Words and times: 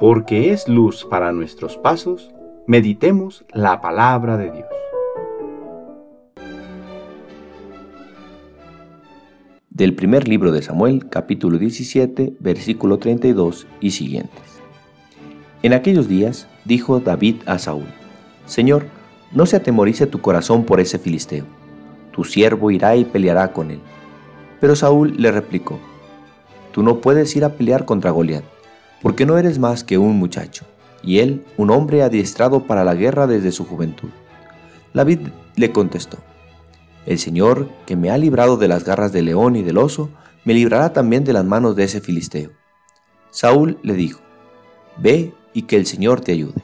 porque 0.00 0.50
es 0.50 0.66
luz 0.66 1.04
para 1.04 1.30
nuestros 1.30 1.76
pasos, 1.76 2.30
meditemos 2.66 3.44
la 3.52 3.82
palabra 3.82 4.38
de 4.38 4.50
Dios. 4.50 4.66
Del 9.68 9.94
primer 9.94 10.26
libro 10.26 10.52
de 10.52 10.62
Samuel, 10.62 11.10
capítulo 11.10 11.58
17, 11.58 12.32
versículo 12.40 12.98
32 12.98 13.66
y 13.80 13.90
siguientes. 13.90 14.62
En 15.62 15.74
aquellos 15.74 16.08
días 16.08 16.48
dijo 16.64 17.00
David 17.00 17.36
a 17.44 17.58
Saúl, 17.58 17.88
Señor, 18.46 18.86
no 19.32 19.44
se 19.44 19.56
atemorice 19.56 20.06
tu 20.06 20.22
corazón 20.22 20.64
por 20.64 20.80
ese 20.80 20.98
filisteo, 20.98 21.44
tu 22.10 22.24
siervo 22.24 22.70
irá 22.70 22.96
y 22.96 23.04
peleará 23.04 23.52
con 23.52 23.70
él. 23.70 23.80
Pero 24.62 24.74
Saúl 24.76 25.14
le 25.18 25.30
replicó, 25.30 25.78
Tú 26.72 26.82
no 26.82 27.02
puedes 27.02 27.36
ir 27.36 27.44
a 27.44 27.50
pelear 27.50 27.84
contra 27.84 28.12
Goliat, 28.12 28.44
porque 29.02 29.26
no 29.26 29.38
eres 29.38 29.58
más 29.58 29.84
que 29.84 29.98
un 29.98 30.16
muchacho, 30.16 30.64
y 31.02 31.18
él 31.18 31.44
un 31.56 31.70
hombre 31.70 32.02
adiestrado 32.02 32.66
para 32.66 32.84
la 32.84 32.94
guerra 32.94 33.26
desde 33.26 33.52
su 33.52 33.64
juventud. 33.64 34.10
David 34.92 35.20
le 35.56 35.72
contestó, 35.72 36.18
El 37.06 37.18
Señor, 37.18 37.68
que 37.86 37.96
me 37.96 38.10
ha 38.10 38.18
librado 38.18 38.56
de 38.56 38.68
las 38.68 38.84
garras 38.84 39.12
del 39.12 39.26
león 39.26 39.56
y 39.56 39.62
del 39.62 39.78
oso, 39.78 40.10
me 40.44 40.54
librará 40.54 40.92
también 40.92 41.24
de 41.24 41.32
las 41.32 41.44
manos 41.44 41.76
de 41.76 41.84
ese 41.84 42.00
filisteo. 42.00 42.50
Saúl 43.30 43.78
le 43.82 43.94
dijo, 43.94 44.20
Ve 44.98 45.32
y 45.52 45.62
que 45.62 45.76
el 45.76 45.86
Señor 45.86 46.20
te 46.20 46.32
ayude. 46.32 46.62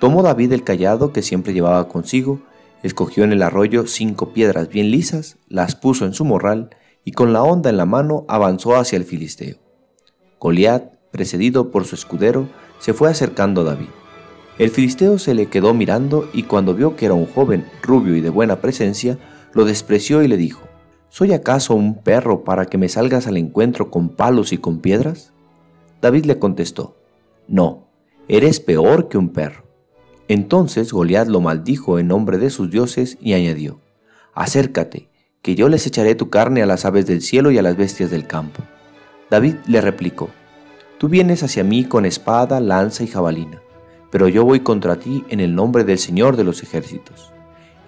Tomó 0.00 0.22
David 0.22 0.52
el 0.52 0.64
callado 0.64 1.12
que 1.12 1.22
siempre 1.22 1.52
llevaba 1.52 1.88
consigo, 1.88 2.40
escogió 2.82 3.24
en 3.24 3.32
el 3.32 3.42
arroyo 3.42 3.86
cinco 3.86 4.32
piedras 4.32 4.68
bien 4.68 4.90
lisas, 4.90 5.38
las 5.48 5.74
puso 5.74 6.04
en 6.04 6.12
su 6.12 6.24
morral, 6.24 6.70
y 7.04 7.12
con 7.12 7.32
la 7.32 7.42
honda 7.42 7.70
en 7.70 7.76
la 7.76 7.86
mano 7.86 8.24
avanzó 8.28 8.76
hacia 8.76 8.96
el 8.96 9.04
filisteo. 9.04 9.56
Goliat, 10.40 10.95
precedido 11.16 11.70
por 11.70 11.86
su 11.86 11.94
escudero, 11.94 12.46
se 12.78 12.92
fue 12.92 13.08
acercando 13.08 13.62
a 13.62 13.64
David. 13.64 13.88
El 14.58 14.68
filisteo 14.68 15.18
se 15.18 15.34
le 15.34 15.46
quedó 15.46 15.72
mirando 15.72 16.28
y 16.34 16.42
cuando 16.42 16.74
vio 16.74 16.94
que 16.94 17.06
era 17.06 17.14
un 17.14 17.26
joven 17.26 17.64
rubio 17.82 18.14
y 18.16 18.20
de 18.20 18.28
buena 18.28 18.60
presencia, 18.60 19.18
lo 19.54 19.64
despreció 19.64 20.22
y 20.22 20.28
le 20.28 20.36
dijo, 20.36 20.68
¿Soy 21.08 21.32
acaso 21.32 21.74
un 21.74 22.02
perro 22.02 22.44
para 22.44 22.66
que 22.66 22.76
me 22.76 22.90
salgas 22.90 23.26
al 23.26 23.38
encuentro 23.38 23.90
con 23.90 24.10
palos 24.10 24.52
y 24.52 24.58
con 24.58 24.80
piedras? 24.80 25.32
David 26.02 26.26
le 26.26 26.38
contestó, 26.38 26.98
No, 27.48 27.88
eres 28.28 28.60
peor 28.60 29.08
que 29.08 29.16
un 29.16 29.30
perro. 29.30 29.64
Entonces 30.28 30.92
Goliat 30.92 31.28
lo 31.28 31.40
maldijo 31.40 31.98
en 31.98 32.08
nombre 32.08 32.36
de 32.36 32.50
sus 32.50 32.70
dioses 32.70 33.16
y 33.22 33.32
añadió, 33.32 33.80
Acércate, 34.34 35.08
que 35.40 35.54
yo 35.54 35.70
les 35.70 35.86
echaré 35.86 36.14
tu 36.14 36.28
carne 36.28 36.62
a 36.62 36.66
las 36.66 36.84
aves 36.84 37.06
del 37.06 37.22
cielo 37.22 37.50
y 37.50 37.56
a 37.56 37.62
las 37.62 37.78
bestias 37.78 38.10
del 38.10 38.26
campo. 38.26 38.62
David 39.30 39.54
le 39.66 39.80
replicó, 39.80 40.28
Tú 40.98 41.10
vienes 41.10 41.42
hacia 41.42 41.62
mí 41.62 41.84
con 41.84 42.06
espada, 42.06 42.58
lanza 42.58 43.04
y 43.04 43.06
jabalina, 43.06 43.60
pero 44.10 44.28
yo 44.28 44.46
voy 44.46 44.60
contra 44.60 44.96
ti 44.96 45.24
en 45.28 45.40
el 45.40 45.54
nombre 45.54 45.84
del 45.84 45.98
Señor 45.98 46.38
de 46.38 46.44
los 46.44 46.62
ejércitos, 46.62 47.32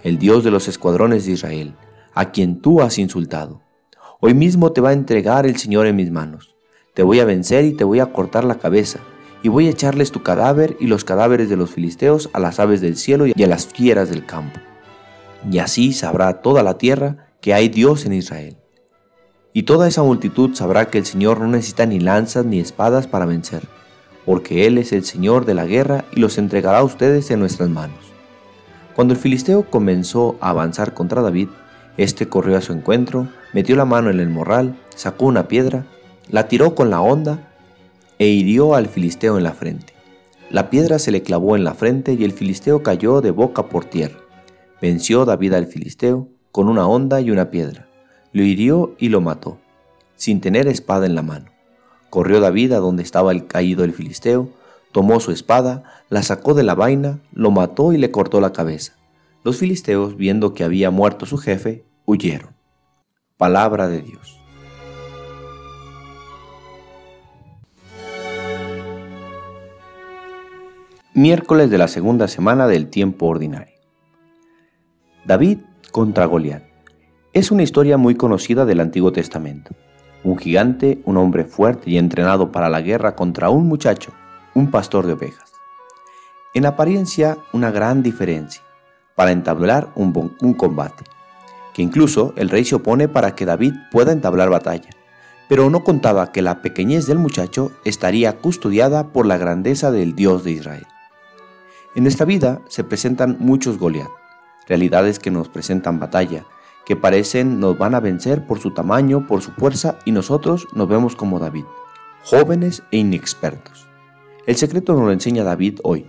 el 0.04 0.18
Dios 0.18 0.44
de 0.44 0.50
los 0.50 0.68
escuadrones 0.68 1.24
de 1.24 1.32
Israel, 1.32 1.74
a 2.12 2.32
quien 2.32 2.60
tú 2.60 2.82
has 2.82 2.98
insultado. 2.98 3.62
Hoy 4.20 4.34
mismo 4.34 4.72
te 4.72 4.82
va 4.82 4.90
a 4.90 4.94
entregar 4.94 5.46
el 5.46 5.56
Señor 5.56 5.86
en 5.86 5.96
mis 5.96 6.10
manos. 6.10 6.54
Te 6.92 7.02
voy 7.02 7.20
a 7.20 7.24
vencer 7.24 7.64
y 7.64 7.72
te 7.72 7.84
voy 7.84 8.00
a 8.00 8.12
cortar 8.12 8.44
la 8.44 8.56
cabeza, 8.56 8.98
y 9.42 9.48
voy 9.48 9.68
a 9.68 9.70
echarles 9.70 10.12
tu 10.12 10.22
cadáver 10.22 10.76
y 10.78 10.86
los 10.86 11.04
cadáveres 11.04 11.48
de 11.48 11.56
los 11.56 11.70
filisteos 11.70 12.28
a 12.34 12.40
las 12.40 12.60
aves 12.60 12.82
del 12.82 12.96
cielo 12.96 13.26
y 13.26 13.42
a 13.42 13.46
las 13.46 13.68
fieras 13.68 14.10
del 14.10 14.26
campo. 14.26 14.60
Y 15.50 15.60
así 15.60 15.94
sabrá 15.94 16.42
toda 16.42 16.62
la 16.62 16.76
tierra 16.76 17.28
que 17.40 17.54
hay 17.54 17.70
Dios 17.70 18.04
en 18.04 18.12
Israel. 18.12 18.58
Y 19.58 19.64
toda 19.64 19.88
esa 19.88 20.04
multitud 20.04 20.54
sabrá 20.54 20.88
que 20.88 20.98
el 20.98 21.04
Señor 21.04 21.40
no 21.40 21.48
necesita 21.48 21.84
ni 21.84 21.98
lanzas 21.98 22.44
ni 22.44 22.60
espadas 22.60 23.08
para 23.08 23.26
vencer, 23.26 23.64
porque 24.24 24.68
Él 24.68 24.78
es 24.78 24.92
el 24.92 25.04
Señor 25.04 25.46
de 25.46 25.54
la 25.54 25.66
guerra 25.66 26.04
y 26.12 26.20
los 26.20 26.38
entregará 26.38 26.78
a 26.78 26.84
ustedes 26.84 27.28
en 27.32 27.40
nuestras 27.40 27.68
manos. 27.68 27.98
Cuando 28.94 29.14
el 29.14 29.18
filisteo 29.18 29.68
comenzó 29.68 30.36
a 30.40 30.50
avanzar 30.50 30.94
contra 30.94 31.22
David, 31.22 31.48
éste 31.96 32.28
corrió 32.28 32.56
a 32.56 32.60
su 32.60 32.72
encuentro, 32.72 33.26
metió 33.52 33.74
la 33.74 33.84
mano 33.84 34.10
en 34.10 34.20
el 34.20 34.28
morral, 34.28 34.78
sacó 34.94 35.26
una 35.26 35.48
piedra, 35.48 35.86
la 36.28 36.46
tiró 36.46 36.76
con 36.76 36.88
la 36.88 37.00
honda 37.00 37.50
e 38.20 38.28
hirió 38.28 38.76
al 38.76 38.86
filisteo 38.86 39.38
en 39.38 39.42
la 39.42 39.54
frente. 39.54 39.92
La 40.50 40.70
piedra 40.70 41.00
se 41.00 41.10
le 41.10 41.24
clavó 41.24 41.56
en 41.56 41.64
la 41.64 41.74
frente 41.74 42.12
y 42.12 42.22
el 42.22 42.30
filisteo 42.30 42.84
cayó 42.84 43.20
de 43.22 43.32
boca 43.32 43.66
por 43.66 43.86
tierra. 43.86 44.20
Venció 44.80 45.24
David 45.24 45.54
al 45.54 45.66
filisteo 45.66 46.28
con 46.52 46.68
una 46.68 46.86
honda 46.86 47.20
y 47.20 47.32
una 47.32 47.50
piedra. 47.50 47.87
Lo 48.38 48.44
hirió 48.44 48.94
y 49.00 49.08
lo 49.08 49.20
mató, 49.20 49.58
sin 50.14 50.40
tener 50.40 50.68
espada 50.68 51.06
en 51.06 51.16
la 51.16 51.22
mano. 51.22 51.46
Corrió 52.08 52.38
David 52.38 52.70
a 52.70 52.78
donde 52.78 53.02
estaba 53.02 53.32
el 53.32 53.48
caído 53.48 53.82
el 53.82 53.92
filisteo, 53.92 54.48
tomó 54.92 55.18
su 55.18 55.32
espada, 55.32 55.82
la 56.08 56.22
sacó 56.22 56.54
de 56.54 56.62
la 56.62 56.76
vaina, 56.76 57.18
lo 57.32 57.50
mató 57.50 57.92
y 57.92 57.98
le 57.98 58.12
cortó 58.12 58.40
la 58.40 58.52
cabeza. 58.52 58.92
Los 59.42 59.56
filisteos, 59.56 60.16
viendo 60.16 60.54
que 60.54 60.62
había 60.62 60.92
muerto 60.92 61.26
su 61.26 61.36
jefe, 61.36 61.84
huyeron. 62.04 62.54
Palabra 63.38 63.88
de 63.88 64.02
Dios. 64.02 64.38
Miércoles 71.12 71.70
de 71.70 71.78
la 71.78 71.88
segunda 71.88 72.28
semana 72.28 72.68
del 72.68 72.88
tiempo 72.88 73.26
ordinario. 73.26 73.74
David 75.24 75.58
contra 75.90 76.26
Goliat. 76.26 76.67
Es 77.34 77.50
una 77.50 77.62
historia 77.62 77.98
muy 77.98 78.14
conocida 78.14 78.64
del 78.64 78.80
Antiguo 78.80 79.12
Testamento. 79.12 79.74
Un 80.24 80.38
gigante, 80.38 81.02
un 81.04 81.18
hombre 81.18 81.44
fuerte 81.44 81.90
y 81.90 81.98
entrenado 81.98 82.50
para 82.50 82.70
la 82.70 82.80
guerra 82.80 83.14
contra 83.16 83.50
un 83.50 83.68
muchacho, 83.68 84.12
un 84.54 84.70
pastor 84.70 85.06
de 85.06 85.12
ovejas. 85.12 85.52
En 86.54 86.64
apariencia, 86.64 87.36
una 87.52 87.70
gran 87.70 88.02
diferencia 88.02 88.62
para 89.14 89.32
entablar 89.32 89.90
un, 89.94 90.10
combate, 90.54 91.04
que 91.74 91.82
incluso 91.82 92.32
el 92.36 92.48
rey 92.48 92.64
se 92.64 92.76
opone 92.76 93.08
para 93.08 93.34
que 93.34 93.44
David 93.44 93.74
pueda 93.92 94.12
entablar 94.12 94.48
batalla, 94.48 94.88
pero 95.50 95.68
no 95.68 95.84
contaba 95.84 96.32
que 96.32 96.40
la 96.40 96.62
pequeñez 96.62 97.06
del 97.06 97.18
muchacho 97.18 97.72
estaría 97.84 98.38
custodiada 98.38 99.08
por 99.08 99.26
la 99.26 99.36
grandeza 99.36 99.90
del 99.90 100.14
Dios 100.14 100.44
de 100.44 100.52
Israel. 100.52 100.86
En 101.94 102.06
esta 102.06 102.24
vida 102.24 102.62
se 102.68 102.84
presentan 102.84 103.36
muchos 103.38 103.76
Goliat, 103.76 104.08
realidades 104.66 105.18
que 105.18 105.30
nos 105.30 105.48
presentan 105.48 105.98
batalla, 105.98 106.46
que 106.88 106.96
parecen 106.96 107.60
nos 107.60 107.76
van 107.76 107.94
a 107.94 108.00
vencer 108.00 108.46
por 108.46 108.60
su 108.60 108.70
tamaño, 108.70 109.26
por 109.26 109.42
su 109.42 109.50
fuerza, 109.50 109.98
y 110.06 110.12
nosotros 110.12 110.66
nos 110.72 110.88
vemos 110.88 111.16
como 111.16 111.38
David, 111.38 111.66
jóvenes 112.24 112.82
e 112.90 112.96
inexpertos. 112.96 113.86
El 114.46 114.56
secreto 114.56 114.94
nos 114.94 115.02
lo 115.02 115.12
enseña 115.12 115.44
David 115.44 115.80
hoy. 115.82 116.06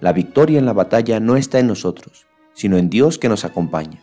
La 0.00 0.12
victoria 0.12 0.58
en 0.58 0.66
la 0.66 0.72
batalla 0.72 1.20
no 1.20 1.36
está 1.36 1.60
en 1.60 1.68
nosotros, 1.68 2.26
sino 2.54 2.76
en 2.76 2.90
Dios 2.90 3.18
que 3.18 3.28
nos 3.28 3.44
acompaña. 3.44 4.00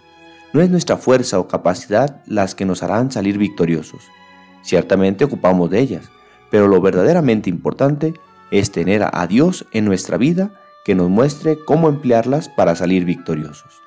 No 0.53 0.61
es 0.61 0.69
nuestra 0.69 0.95
fuerza 0.95 1.39
o 1.39 1.49
capacidad 1.49 2.23
las 2.25 2.55
que 2.55 2.63
nos 2.63 2.83
harán 2.83 3.11
salir 3.11 3.37
victoriosos. 3.37 4.05
Ciertamente 4.61 5.25
ocupamos 5.25 5.69
de 5.71 5.81
ellas, 5.81 6.09
pero 6.49 6.69
lo 6.69 6.79
verdaderamente 6.79 7.49
importante 7.49 8.13
es 8.49 8.71
tener 8.71 9.05
a 9.11 9.27
Dios 9.27 9.65
en 9.73 9.83
nuestra 9.83 10.15
vida 10.15 10.53
que 10.85 10.95
nos 10.95 11.09
muestre 11.09 11.59
cómo 11.65 11.89
emplearlas 11.89 12.47
para 12.47 12.77
salir 12.77 13.03
victoriosos. 13.03 13.81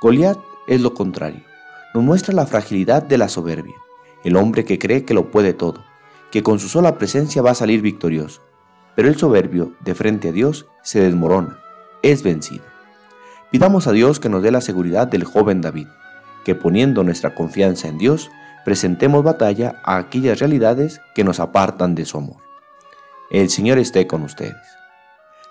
Goliat 0.00 0.38
es 0.66 0.80
lo 0.80 0.92
contrario. 0.92 1.51
Nos 1.94 2.02
muestra 2.02 2.34
la 2.34 2.46
fragilidad 2.46 3.02
de 3.02 3.18
la 3.18 3.28
soberbia, 3.28 3.74
el 4.24 4.36
hombre 4.36 4.64
que 4.64 4.78
cree 4.78 5.04
que 5.04 5.14
lo 5.14 5.30
puede 5.30 5.52
todo, 5.52 5.84
que 6.30 6.42
con 6.42 6.58
su 6.58 6.68
sola 6.68 6.96
presencia 6.96 7.42
va 7.42 7.50
a 7.50 7.54
salir 7.54 7.82
victorioso. 7.82 8.40
Pero 8.96 9.08
el 9.08 9.16
soberbio, 9.16 9.72
de 9.80 9.94
frente 9.94 10.28
a 10.28 10.32
Dios, 10.32 10.66
se 10.82 11.00
desmorona, 11.00 11.58
es 12.02 12.22
vencido. 12.22 12.64
Pidamos 13.50 13.86
a 13.86 13.92
Dios 13.92 14.20
que 14.20 14.30
nos 14.30 14.42
dé 14.42 14.50
la 14.50 14.62
seguridad 14.62 15.06
del 15.06 15.24
joven 15.24 15.60
David, 15.60 15.88
que 16.44 16.54
poniendo 16.54 17.04
nuestra 17.04 17.34
confianza 17.34 17.88
en 17.88 17.98
Dios, 17.98 18.30
presentemos 18.64 19.22
batalla 19.22 19.80
a 19.84 19.98
aquellas 19.98 20.38
realidades 20.38 21.00
que 21.14 21.24
nos 21.24 21.40
apartan 21.40 21.94
de 21.94 22.06
su 22.06 22.16
amor. 22.16 22.38
El 23.30 23.50
Señor 23.50 23.78
esté 23.78 24.06
con 24.06 24.22
ustedes. 24.22 24.56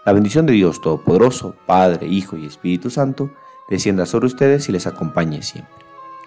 La 0.05 0.13
bendición 0.13 0.47
de 0.47 0.53
Dios 0.53 0.81
Todopoderoso, 0.81 1.55
Padre, 1.67 2.07
Hijo 2.07 2.37
y 2.37 2.47
Espíritu 2.47 2.89
Santo, 2.89 3.29
descienda 3.69 4.07
sobre 4.07 4.25
ustedes 4.25 4.67
y 4.67 4.71
les 4.71 4.87
acompañe 4.87 5.43
siempre. 5.43 5.90